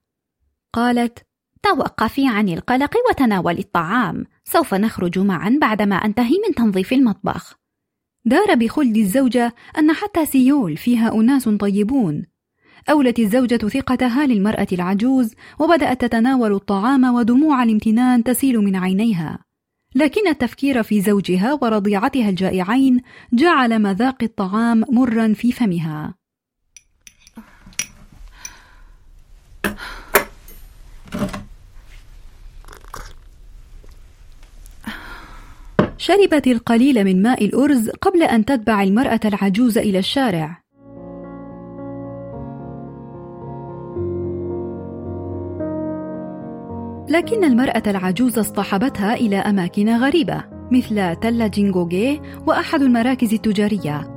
قالت 0.73 1.27
توقفي 1.63 2.29
عن 2.29 2.49
القلق 2.49 2.95
وتناولي 3.11 3.61
الطعام 3.61 4.25
سوف 4.45 4.75
نخرج 4.75 5.19
معا 5.19 5.59
بعدما 5.61 5.97
أنتهي 5.97 6.37
من 6.49 6.55
تنظيف 6.55 6.93
المطبخ. 6.93 7.59
دار 8.29 8.55
بخلد 8.55 8.97
الزوجة 8.97 9.55
أن 9.79 9.93
حتى 9.93 10.27
سيول 10.27 10.77
فيها 10.77 11.15
أناس 11.15 11.49
طيبون. 11.49 12.27
أولت 12.91 13.19
الزوجة 13.19 13.57
ثقتها 13.57 14.27
للمرأة 14.27 14.67
العجوز 14.73 15.35
وبدأت 15.59 16.01
تتناول 16.01 16.55
الطعام 16.55 17.05
ودموع 17.05 17.63
الامتنان 17.63 18.25
تسيل 18.25 18.59
من 18.59 18.77
عينيها. 18.77 19.39
لكن 19.95 20.29
التفكير 20.29 20.83
في 20.83 21.01
زوجها 21.01 21.59
ورضيعتها 21.63 22.29
الجائعين 22.29 23.01
جعل 23.33 23.79
مذاق 23.79 24.23
الطعام 24.23 24.85
مرا 24.91 25.33
في 25.33 25.53
فمها. 25.53 26.18
شربت 36.09 36.47
القليل 36.47 37.05
من 37.05 37.23
ماء 37.23 37.45
الأرز 37.45 37.91
قبل 37.91 38.23
أن 38.23 38.45
تتبع 38.45 38.83
المرأة 38.83 39.21
العجوز 39.25 39.79
إلى 39.79 39.99
الشارع. 39.99 40.63
لكن 47.09 47.45
المرأة 47.45 47.83
العجوز 47.87 48.39
اصطحبتها 48.39 49.15
إلى 49.15 49.37
أماكن 49.37 49.89
غريبة 49.89 50.45
مثل 50.73 51.17
تل 51.17 51.51
جينغوغي 51.51 52.21
وأحد 52.47 52.83
المراكز 52.83 53.35
التجارية. 53.35 54.15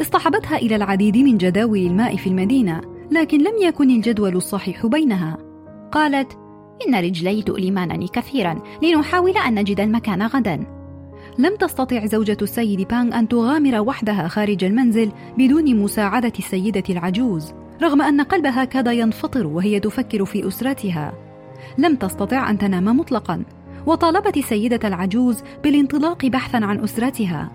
اصطحبتها 0.00 0.56
إلى 0.56 0.76
العديد 0.76 1.16
من 1.16 1.38
جداول 1.38 1.78
الماء 1.78 2.16
في 2.16 2.26
المدينة 2.26 2.80
لكن 3.10 3.38
لم 3.38 3.62
يكن 3.62 3.90
الجدول 3.90 4.36
الصحيح 4.36 4.86
بينها. 4.86 5.38
قالت 5.92 6.38
إن 6.88 6.94
رجلي 6.94 7.42
تؤلمانني 7.42 8.08
كثيرا 8.08 8.62
لنحاول 8.82 9.34
أن 9.48 9.54
نجد 9.54 9.80
المكان 9.80 10.22
غدا. 10.22 10.81
لم 11.38 11.56
تستطع 11.56 12.06
زوجة 12.06 12.36
السيد 12.42 12.88
بانغ 12.88 13.18
أن 13.18 13.28
تغامر 13.28 13.80
وحدها 13.80 14.28
خارج 14.28 14.64
المنزل 14.64 15.12
بدون 15.38 15.76
مساعدة 15.76 16.32
السيدة 16.38 16.82
العجوز 16.90 17.52
رغم 17.82 18.02
أن 18.02 18.20
قلبها 18.20 18.64
كاد 18.64 18.86
ينفطر 18.86 19.46
وهي 19.46 19.80
تفكر 19.80 20.24
في 20.24 20.48
أسرتها. 20.48 21.12
لم 21.78 21.96
تستطع 21.96 22.50
أن 22.50 22.58
تنام 22.58 22.84
مطلقا 22.84 23.44
وطالبت 23.86 24.36
السيدة 24.36 24.88
العجوز 24.88 25.42
بالانطلاق 25.64 26.26
بحثا 26.26 26.56
عن 26.56 26.80
أسرتها. 26.80 27.52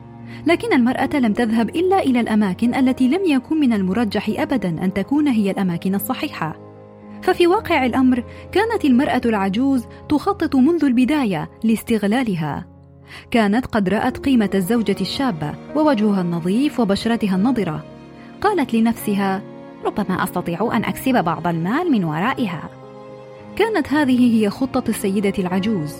لكن 0.48 0.74
المرأة 0.74 1.10
لم 1.14 1.34
تذهب 1.34 1.70
إلا 1.70 2.00
إلى 2.00 2.20
الأماكن 2.20 2.76
التي 2.76 3.08
لم 3.08 3.26
يكن 3.26 3.60
من 3.60 3.74
المرجح 3.74 4.30
أبدا 4.38 4.70
أن 4.70 4.94
تكون 4.94 5.28
هي 5.28 5.52
الأماكن 5.52 5.96
الصحيحة. 5.96 6.60
ففي 7.22 7.48
واقع 7.48 7.86
الأمر 7.86 8.24
كانت 8.52 8.86
المرأة 8.86 9.22
العجوز 9.26 9.86
تخطط 10.10 10.56
منذ 10.56 10.86
البداية 10.86 11.50
لاستغلالها. 11.64 12.77
كانت 13.32 13.66
قد 13.66 13.90
رأت 13.90 14.18
قيمة 14.18 14.50
الزوجة 14.56 14.96
الشابة 15.02 15.54
ووجهها 15.76 16.22
النظيف 16.22 16.80
وبشرتها 16.80 17.36
النضرة 17.36 17.84
قالت 18.42 18.74
لنفسها 18.74 19.42
ربما 19.86 20.24
أستطيع 20.24 20.70
أن 20.74 20.84
أكسب 20.84 21.24
بعض 21.24 21.48
المال 21.48 21.92
من 21.92 22.04
ورائها. 22.04 22.70
كانت 23.56 23.94
هذه 23.94 24.36
هي 24.36 24.50
خطة 24.50 24.90
السيدة 24.90 25.34
العجوز. 25.40 25.94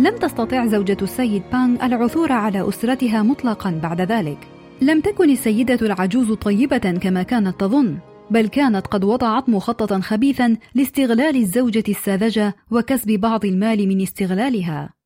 لم 0.00 0.16
تستطع 0.16 0.66
زوجة 0.66 0.96
السيد 1.02 1.42
بانغ 1.52 1.86
العثور 1.86 2.32
على 2.32 2.68
أسرتها 2.68 3.22
مطلقا 3.22 3.70
بعد 3.82 4.00
ذلك. 4.00 4.38
لم 4.80 5.00
تكن 5.00 5.30
السيدة 5.30 5.86
العجوز 5.86 6.32
طيبة 6.32 6.78
كما 6.78 7.22
كانت 7.22 7.60
تظن 7.60 7.98
بل 8.30 8.48
كانت 8.48 8.86
قد 8.86 9.04
وضعت 9.04 9.48
مخططا 9.48 10.00
خبيثا 10.00 10.56
لاستغلال 10.74 11.36
الزوجة 11.36 11.84
الساذجة 11.88 12.54
وكسب 12.70 13.10
بعض 13.10 13.44
المال 13.44 13.88
من 13.88 14.02
استغلالها. 14.02 15.01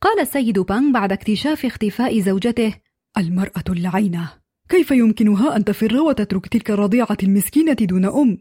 قال 0.00 0.20
السيد 0.20 0.58
بانغ 0.58 0.92
بعد 0.92 1.12
اكتشاف 1.12 1.66
اختفاء 1.66 2.20
زوجته 2.20 2.74
المرأة 3.18 3.64
اللعينة 3.68 4.32
كيف 4.68 4.90
يمكنها 4.90 5.56
أن 5.56 5.64
تفر 5.64 5.96
وتترك 5.96 6.46
تلك 6.46 6.70
الرضيعة 6.70 7.16
المسكينة 7.22 7.72
دون 7.72 8.04
أم؟ 8.04 8.38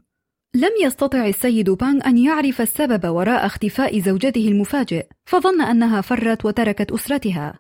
لم 0.55 0.71
يستطع 0.83 1.27
السيد 1.27 1.69
بانغ 1.69 2.07
أن 2.07 2.17
يعرف 2.17 2.62
السبب 2.62 3.05
وراء 3.05 3.45
اختفاء 3.45 4.00
زوجته 4.00 4.47
المفاجئ 4.47 5.07
فظن 5.25 5.62
أنها 5.62 6.01
فرت 6.01 6.45
وتركت 6.45 6.91
أسرتها 6.91 7.59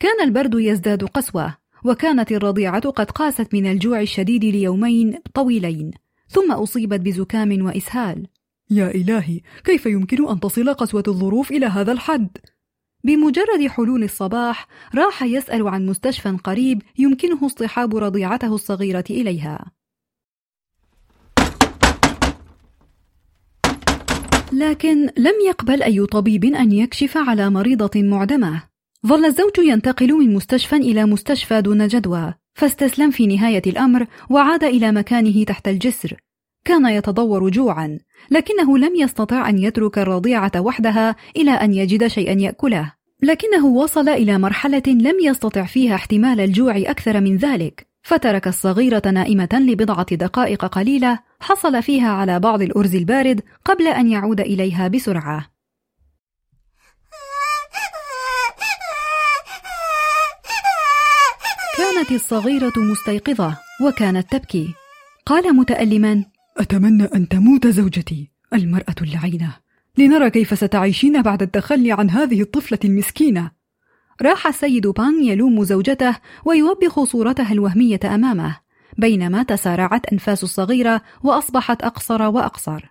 كان 0.00 0.20
البرد 0.24 0.54
يزداد 0.54 1.04
قسوة 1.04 1.54
وكانت 1.84 2.32
الرضيعة 2.32 2.90
قد 2.90 3.10
قاست 3.10 3.54
من 3.54 3.66
الجوع 3.66 4.00
الشديد 4.00 4.44
ليومين 4.44 5.18
طويلين 5.34 5.90
ثم 6.28 6.52
أصيبت 6.52 7.00
بزكام 7.00 7.66
وإسهال 7.66 8.26
يا 8.70 8.90
إلهي 8.90 9.40
كيف 9.64 9.86
يمكن 9.86 10.28
أن 10.28 10.40
تصل 10.40 10.74
قسوة 10.74 11.02
الظروف 11.08 11.50
إلى 11.50 11.66
هذا 11.66 11.92
الحد؟ 11.92 12.28
بمجرد 13.04 13.66
حلول 13.68 14.04
الصباح 14.04 14.66
راح 14.94 15.22
يسأل 15.22 15.68
عن 15.68 15.86
مستشفى 15.86 16.38
قريب 16.44 16.82
يمكنه 16.98 17.46
اصطحاب 17.46 17.96
رضيعته 17.96 18.54
الصغيرة 18.54 19.04
إليها. 19.10 19.72
لكن 24.52 25.10
لم 25.16 25.34
يقبل 25.48 25.82
أي 25.82 26.06
طبيب 26.06 26.44
أن 26.44 26.72
يكشف 26.72 27.16
على 27.16 27.50
مريضة 27.50 28.02
معدمة. 28.02 28.62
ظل 29.06 29.24
الزوج 29.24 29.58
ينتقل 29.58 30.12
من 30.12 30.34
مستشفى 30.34 30.76
إلى 30.76 31.04
مستشفى 31.04 31.60
دون 31.60 31.86
جدوى 31.86 32.34
فاستسلم 32.54 33.10
في 33.10 33.26
نهاية 33.26 33.62
الأمر 33.66 34.06
وعاد 34.30 34.64
إلى 34.64 34.92
مكانه 34.92 35.44
تحت 35.44 35.68
الجسر. 35.68 36.16
كان 36.68 36.86
يتضور 36.86 37.50
جوعا 37.50 37.98
لكنه 38.30 38.78
لم 38.78 38.96
يستطع 38.96 39.48
أن 39.48 39.58
يترك 39.58 39.98
الرضيعة 39.98 40.52
وحدها 40.56 41.16
إلى 41.36 41.50
أن 41.50 41.74
يجد 41.74 42.06
شيئا 42.06 42.32
يأكله 42.32 42.92
لكنه 43.22 43.66
وصل 43.66 44.08
إلى 44.08 44.38
مرحلة 44.38 44.82
لم 44.86 45.16
يستطع 45.22 45.64
فيها 45.64 45.94
احتمال 45.94 46.40
الجوع 46.40 46.76
أكثر 46.76 47.20
من 47.20 47.36
ذلك 47.36 47.86
فترك 48.02 48.48
الصغيرة 48.48 49.02
نائمة 49.10 49.48
لبضعة 49.52 50.14
دقائق 50.14 50.64
قليلة 50.64 51.18
حصل 51.40 51.82
فيها 51.82 52.08
على 52.08 52.40
بعض 52.40 52.62
الأرز 52.62 52.96
البارد 52.96 53.40
قبل 53.64 53.86
أن 53.86 54.08
يعود 54.08 54.40
إليها 54.40 54.88
بسرعة. 54.88 55.46
كانت 61.76 62.12
الصغيرة 62.12 62.72
مستيقظة 62.76 63.56
وكانت 63.82 64.32
تبكي. 64.32 64.74
قال 65.26 65.56
متألما: 65.56 66.24
أتمنى 66.58 67.04
أن 67.04 67.28
تموت 67.28 67.66
زوجتي 67.66 68.30
المرأة 68.54 68.94
اللعينة 69.02 69.56
لنرى 69.98 70.30
كيف 70.30 70.58
ستعيشين 70.58 71.22
بعد 71.22 71.42
التخلي 71.42 71.92
عن 71.92 72.10
هذه 72.10 72.42
الطفلة 72.42 72.78
المسكينة. 72.84 73.50
راح 74.22 74.46
السيد 74.46 74.86
بانغ 74.86 75.22
يلوم 75.22 75.64
زوجته 75.64 76.16
ويوبخ 76.44 77.04
صورتها 77.04 77.52
الوهمية 77.52 78.00
أمامه 78.04 78.56
بينما 78.98 79.42
تسارعت 79.42 80.06
أنفاس 80.12 80.44
الصغيرة 80.44 81.02
وأصبحت 81.22 81.82
أقصر 81.82 82.22
وأقصر 82.22 82.84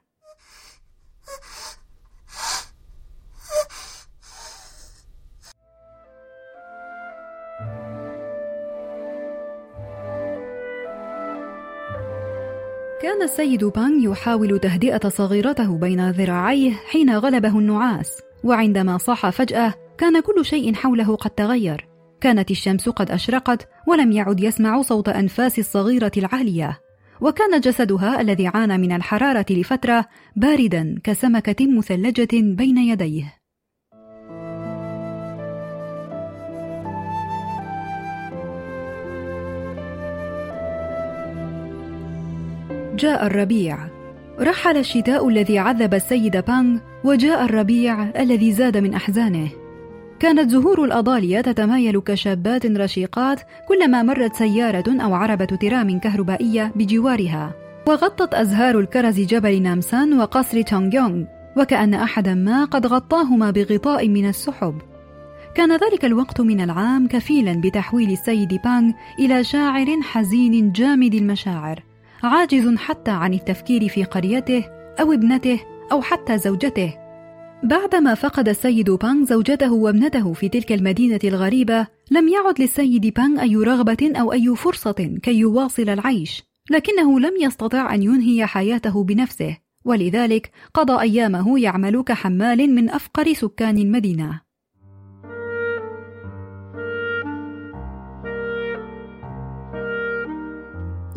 كان 13.02 13.22
السيد 13.22 13.66
بانغ 13.66 14.12
يحاول 14.12 14.60
تهدئة 14.60 15.10
صغيرته 15.10 15.78
بين 15.78 16.10
ذراعيه 16.10 16.72
حين 16.72 17.16
غلبه 17.16 17.60
النعاس 17.60 18.22
وعندما 18.44 18.98
صاح 18.98 19.30
فجأة 19.30 19.74
كان 19.98 20.20
كل 20.20 20.46
شيء 20.46 20.74
حوله 20.74 21.16
قد 21.16 21.30
تغير. 21.30 21.88
كانت 22.22 22.52
الشمس 22.52 22.90
قد 22.90 23.12
أشرقت 23.12 23.68
ولم 23.88 24.12
يعد 24.12 24.40
يسمع 24.40 24.82
صوت 24.82 25.10
أنفاس 25.10 25.60
الصغيرة 25.60 26.12
العالية. 26.18 26.80
وكان 27.22 27.60
جسدها 27.60 28.22
الذي 28.22 28.48
عانى 28.48 28.78
من 28.78 28.92
الحرارة 28.92 29.46
لفترة 29.50 30.06
باردا 30.36 30.96
كسمكة 31.04 31.68
مثلجة 31.78 32.28
بين 32.34 32.78
يديه. 32.78 33.37
جاء 42.98 43.26
الربيع. 43.26 43.78
رحل 44.40 44.78
الشتاء 44.78 45.28
الذي 45.28 45.60
عذب 45.60 45.94
السيد 45.94 46.38
بانغ 46.38 46.80
وجاء 47.04 47.46
الربيع 47.46 48.04
الذي 48.04 48.52
زاد 48.52 48.78
من 48.78 48.94
أحزانه. 48.94 49.50
كانت 50.20 50.50
زهور 50.50 50.84
الأضالية 50.84 51.42
تتمايل 51.42 52.00
كشابات 52.00 52.66
رشيقات 52.66 53.42
كلما 53.68 54.04
مرت 54.04 54.36
سيارة 54.36 54.84
أو 55.04 55.14
عربة 55.14 55.46
ترام 55.46 56.00
كهربائية 56.00 56.72
بجوارها. 56.76 57.56
وغطت 57.88 58.34
أزهار 58.34 58.80
الكرز 58.80 59.20
جبل 59.20 59.62
نامسان 59.62 60.20
وقصر 60.20 60.62
تونغ 60.62 60.96
يونغ 60.96 61.24
وكأن 61.58 61.94
أحدا 61.94 62.34
ما 62.34 62.66
قد 62.66 62.88
غطاهما 62.88 63.52
بغطاء 63.52 64.10
من 64.10 64.30
السحب. 64.30 64.82
كان 65.56 65.72
ذلك 65.72 66.06
الوقت 66.06 66.42
من 66.42 66.62
العام 66.62 67.08
كفيلا 67.08 67.62
بتحويل 67.62 68.12
السيد 68.12 68.60
بانغ 68.64 68.92
إلى 69.20 69.44
شاعر 69.44 70.02
حزين 70.02 70.72
جامد 70.72 71.14
المشاعر. 71.14 71.87
عاجز 72.24 72.76
حتى 72.76 73.12
عن 73.12 73.34
التفكير 73.34 73.88
في 73.88 74.04
قريته 74.04 74.66
أو 75.00 75.14
ابنته 75.14 75.60
أو 75.92 76.02
حتى 76.02 76.38
زوجته. 76.38 76.94
بعدما 77.64 78.14
فقد 78.14 78.50
السيد 78.50 78.90
بانغ 78.90 79.26
زوجته 79.26 79.74
وابنته 79.74 80.34
في 80.34 80.50
تلك 80.50 80.72
المدينة 80.72 81.20
الغريبة 81.24 81.88
لم 82.12 82.28
يعد 82.28 82.62
للسيد 82.62 83.14
بانغ 83.14 83.42
أي 83.42 83.56
رغبة 83.56 84.12
أو 84.16 84.34
أي 84.34 84.56
فرصة 84.56 85.18
كي 85.24 85.40
يواصل 85.40 85.90
العيش 85.90 86.44
لكنه 86.72 87.20
لم 87.20 87.34
يستطع 87.42 87.96
أن 87.96 88.04
ينهي 88.04 88.46
حياته 88.46 89.04
بنفسه 89.04 89.58
ولذلك 89.86 90.52
قضى 90.74 91.02
أيامه 91.02 91.60
يعمل 91.60 92.02
كحمال 92.02 92.76
من 92.76 92.90
أفقر 92.90 93.34
سكان 93.34 93.78
المدينة. 93.78 94.47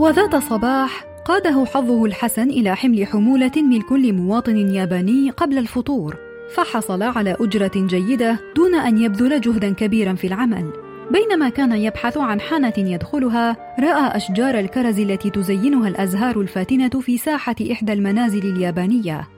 وذات 0.00 0.36
صباح 0.36 1.04
قاده 1.24 1.64
حظه 1.64 2.04
الحسن 2.04 2.50
إلى 2.50 2.76
حمل 2.76 3.06
حمولة 3.06 3.52
من 3.56 3.80
كل 3.80 4.12
مواطن 4.12 4.56
ياباني 4.56 5.30
قبل 5.30 5.58
الفطور 5.58 6.16
فحصل 6.54 7.02
على 7.02 7.36
أجرة 7.40 7.70
جيدة 7.76 8.40
دون 8.56 8.74
أن 8.74 8.98
يبذل 8.98 9.40
جهدا 9.40 9.74
كبيرا 9.74 10.14
في 10.14 10.26
العمل. 10.26 10.72
بينما 11.10 11.48
كان 11.48 11.72
يبحث 11.72 12.16
عن 12.16 12.40
حانة 12.40 12.72
يدخلها 12.78 13.56
رأى 13.80 14.16
أشجار 14.16 14.58
الكرز 14.58 15.00
التي 15.00 15.30
تزينها 15.30 15.88
الأزهار 15.88 16.40
الفاتنة 16.40 17.00
في 17.00 17.18
ساحة 17.18 17.56
إحدى 17.72 17.92
المنازل 17.92 18.56
اليابانية. 18.56 19.28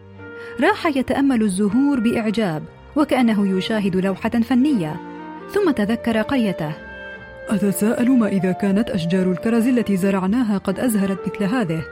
راح 0.60 0.86
يتأمل 0.86 1.42
الزهور 1.42 2.00
بإعجاب 2.00 2.62
وكأنه 2.96 3.58
يشاهد 3.58 3.96
لوحة 3.96 4.30
فنية. 4.30 5.00
ثم 5.50 5.70
تذكر 5.70 6.22
قريته 6.22 6.91
أتساءل 7.48 8.10
ما 8.10 8.28
إذا 8.28 8.52
كانت 8.52 8.90
أشجار 8.90 9.32
الكرز 9.32 9.66
التي 9.66 9.96
زرعناها 9.96 10.58
قد 10.58 10.78
أزهرت 10.78 11.18
مثل 11.28 11.44
هذه؟ 11.44 11.84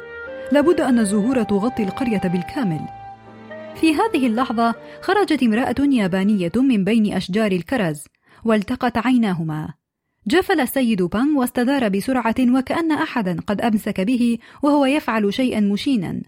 لابد 0.52 0.80
أن 0.80 0.98
الزهور 0.98 1.42
تغطي 1.42 1.82
القرية 1.82 2.20
بالكامل. 2.24 2.80
في 3.74 3.94
هذه 3.94 4.26
اللحظة 4.26 4.74
خرجت 5.00 5.42
امرأة 5.42 5.74
يابانية 5.78 6.52
من 6.56 6.84
بين 6.84 7.12
أشجار 7.14 7.52
الكرز 7.52 8.04
والتقت 8.44 8.98
عيناهما. 8.98 9.68
جفل 10.26 10.60
السيد 10.60 11.02
بانغ 11.02 11.38
واستدار 11.38 11.88
بسرعة 11.88 12.34
وكأن 12.40 12.92
أحدا 12.92 13.36
قد 13.46 13.60
أمسك 13.60 14.00
به 14.00 14.38
وهو 14.62 14.84
يفعل 14.84 15.34
شيئا 15.34 15.60
مشينا. 15.60 16.22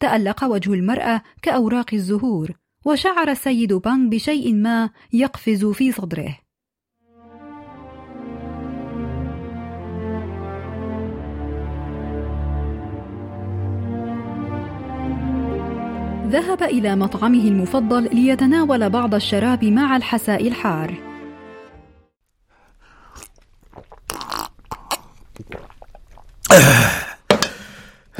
تألق 0.00 0.44
وجه 0.44 0.74
المرأة 0.74 1.22
كأوراق 1.42 1.94
الزهور 1.94 2.50
وشعر 2.84 3.30
السيد 3.30 3.72
بانغ 3.72 4.08
بشيء 4.08 4.54
ما 4.54 4.90
يقفز 5.12 5.64
في 5.64 5.92
صدره. 5.92 6.43
ذهب 16.34 16.62
إلى 16.62 16.96
مطعمه 16.96 17.48
المفضل 17.48 18.14
ليتناول 18.14 18.90
بعض 18.90 19.14
الشراب 19.14 19.64
مع 19.64 19.96
الحساء 19.96 20.48
الحار. 20.48 20.94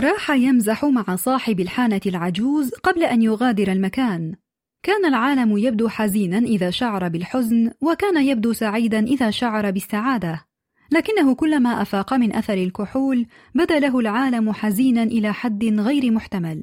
راح 0.00 0.30
يمزح 0.30 0.84
مع 0.84 1.16
صاحب 1.16 1.60
الحانة 1.60 2.00
العجوز 2.06 2.70
قبل 2.70 3.04
أن 3.04 3.22
يغادر 3.22 3.72
المكان. 3.72 4.34
كان 4.82 5.04
العالم 5.04 5.58
يبدو 5.58 5.88
حزينا 5.88 6.38
إذا 6.38 6.70
شعر 6.70 7.08
بالحزن 7.08 7.70
وكان 7.80 8.26
يبدو 8.26 8.52
سعيدا 8.52 8.98
إذا 8.98 9.30
شعر 9.30 9.70
بالسعادة. 9.70 10.44
لكنه 10.92 11.34
كلما 11.34 11.82
أفاق 11.82 12.14
من 12.14 12.36
أثر 12.36 12.54
الكحول 12.54 13.26
بدا 13.54 13.78
له 13.78 13.98
العالم 13.98 14.52
حزينا 14.52 15.02
إلى 15.02 15.32
حد 15.32 15.64
غير 15.64 16.10
محتمل. 16.10 16.62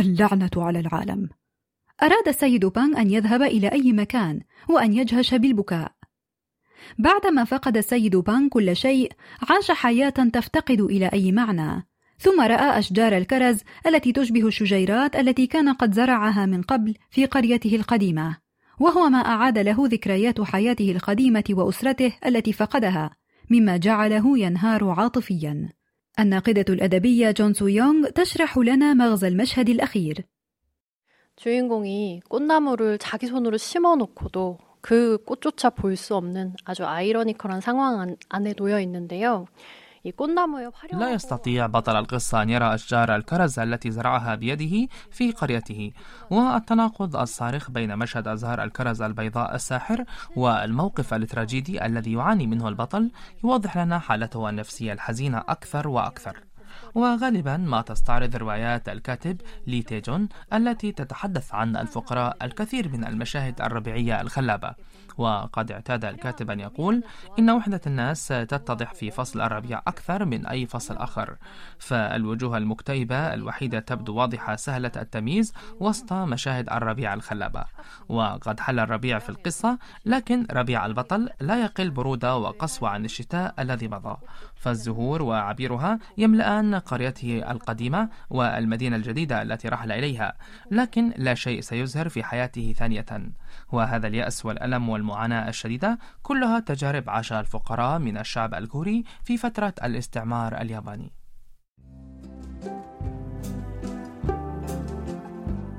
اللعنة 0.00 0.50
على 0.56 0.80
العالم. 0.80 1.28
أراد 2.02 2.28
السيد 2.28 2.66
بانغ 2.66 3.00
أن 3.00 3.10
يذهب 3.10 3.42
إلى 3.42 3.68
أي 3.72 3.92
مكان 3.92 4.40
وأن 4.68 4.92
يجهش 4.92 5.34
بالبكاء. 5.34 5.92
بعدما 6.98 7.44
فقد 7.44 7.76
السيد 7.76 8.16
بانغ 8.16 8.48
كل 8.48 8.76
شيء 8.76 9.12
عاش 9.50 9.70
حياة 9.70 10.10
تفتقد 10.10 10.80
إلى 10.80 11.06
أي 11.06 11.32
معنى 11.32 11.86
ثم 12.18 12.40
رأى 12.40 12.78
أشجار 12.78 13.16
الكرز 13.16 13.60
التي 13.86 14.12
تشبه 14.12 14.46
الشجيرات 14.46 15.16
التي 15.16 15.46
كان 15.46 15.68
قد 15.72 15.94
زرعها 15.94 16.46
من 16.46 16.62
قبل 16.62 16.94
في 17.10 17.26
قريته 17.26 17.76
القديمة 17.76 18.36
وهو 18.80 19.08
ما 19.08 19.18
أعاد 19.18 19.58
له 19.58 19.76
ذكريات 19.86 20.40
حياته 20.40 20.90
القديمة 20.90 21.44
وأسرته 21.50 22.12
التي 22.26 22.52
فقدها 22.52 23.10
مما 23.50 23.76
جعله 23.76 24.38
ينهار 24.38 24.90
عاطفيا. 24.90 25.68
الناقدة 26.19 26.65
الأدبية 26.69 27.31
جون 27.31 27.53
سو 27.53 27.67
يونغ 27.67 28.09
تشرح 28.09 28.57
لنا 28.57 28.93
مغزى 28.93 29.27
المشهد 29.27 29.69
الأخير 29.69 30.25
주인공이 31.37 32.21
꽃나무를 32.29 32.97
자기 32.97 33.27
손으로 33.27 33.57
심어 33.57 33.95
놓고도 33.97 34.57
그 34.81 35.17
꽃조차 35.25 35.71
볼 35.71 35.97
수 35.97 36.15
없는 36.15 36.53
아주 36.63 36.85
아이러니컬한 36.85 37.59
상황 37.59 38.15
안에 38.29 38.53
놓여 38.53 38.79
있는데요. 38.79 39.45
لا 40.98 41.10
يستطيع 41.12 41.66
بطل 41.66 41.96
القصة 41.96 42.42
أن 42.42 42.50
يرى 42.50 42.74
أشجار 42.74 43.16
الكرز 43.16 43.58
التي 43.58 43.90
زرعها 43.90 44.34
بيده 44.34 44.88
في 45.10 45.32
قريته 45.32 45.92
والتناقض 46.30 47.16
الصارخ 47.16 47.70
بين 47.70 47.96
مشهد 47.98 48.28
أزهار 48.28 48.62
الكرز 48.62 49.02
البيضاء 49.02 49.54
الساحر 49.54 50.04
والموقف 50.36 51.14
التراجيدي 51.14 51.86
الذي 51.86 52.12
يعاني 52.12 52.46
منه 52.46 52.68
البطل 52.68 53.10
يوضح 53.44 53.78
لنا 53.78 53.98
حالته 53.98 54.48
النفسية 54.48 54.92
الحزينة 54.92 55.38
أكثر 55.38 55.88
وأكثر. 55.88 56.36
وغالبا 56.94 57.56
ما 57.56 57.82
تستعرض 57.82 58.36
روايات 58.36 58.88
الكاتب 58.88 59.40
لي 59.66 59.82
تيجون 59.82 60.28
التي 60.52 60.92
تتحدث 60.92 61.54
عن 61.54 61.76
الفقراء 61.76 62.36
الكثير 62.42 62.88
من 62.88 63.04
المشاهد 63.04 63.60
الربيعية 63.60 64.20
الخلابة. 64.20 64.74
وقد 65.20 65.72
اعتاد 65.72 66.04
الكاتب 66.04 66.50
أن 66.50 66.60
يقول 66.60 67.02
إن 67.38 67.50
وحدة 67.50 67.80
الناس 67.86 68.28
تتضح 68.28 68.94
في 68.94 69.10
فصل 69.10 69.40
الربيع 69.40 69.78
أكثر 69.78 70.24
من 70.24 70.46
أي 70.46 70.66
فصل 70.66 70.96
آخر. 70.96 71.36
فالوجوه 71.78 72.56
المكتئبة 72.56 73.34
الوحيدة 73.34 73.80
تبدو 73.80 74.14
واضحة 74.14 74.56
سهلة 74.56 74.92
التمييز 74.96 75.52
وسط 75.80 76.12
مشاهد 76.12 76.70
الربيع 76.70 77.14
الخلابة. 77.14 77.64
وقد 78.08 78.60
حل 78.60 78.78
الربيع 78.80 79.18
في 79.18 79.28
القصة 79.28 79.78
لكن 80.06 80.46
ربيع 80.50 80.86
البطل 80.86 81.28
لا 81.40 81.62
يقل 81.62 81.90
برودة 81.90 82.36
وقسوة 82.36 82.88
عن 82.88 83.04
الشتاء 83.04 83.54
الذي 83.58 83.88
مضى. 83.88 84.16
فالزهور 84.56 85.22
وعبيرها 85.22 85.98
يملأان 86.18 86.74
قريته 86.74 87.50
القديمة 87.50 88.08
والمدينة 88.30 88.96
الجديدة 88.96 89.42
التي 89.42 89.68
رحل 89.68 89.92
إليها 89.92 90.34
لكن 90.70 91.12
لا 91.16 91.34
شيء 91.34 91.60
سيزهر 91.60 92.08
في 92.08 92.24
حياته 92.24 92.74
ثانية. 92.78 93.30
وهذا 93.72 94.06
اليأس 94.06 94.46
والألم 94.46 94.88
والمعاناة 94.88 95.48
الشديدة 95.48 95.98
كلها 96.22 96.60
تجارب 96.60 97.10
عاشها 97.10 97.40
الفقراء 97.40 97.98
من 97.98 98.18
الشعب 98.18 98.54
الكوري 98.54 99.04
في 99.24 99.36
فترة 99.36 99.74
الاستعمار 99.84 100.60
الياباني. 100.60 101.12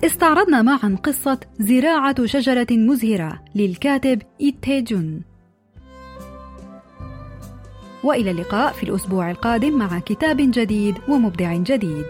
استعرضنا 0.03 0.61
معا 0.61 0.97
قصة 1.03 1.39
زراعة 1.59 2.25
شجرة 2.25 2.67
مزهرة 2.71 3.45
للكاتب 3.55 4.21
إيتيجون 4.41 5.23
وإلى 8.03 8.31
اللقاء 8.31 8.73
في 8.73 8.83
الأسبوع 8.83 9.31
القادم 9.31 9.77
مع 9.77 9.99
كتاب 9.99 10.37
جديد 10.37 10.95
ومبدع 11.09 11.55
جديد. 11.55 12.05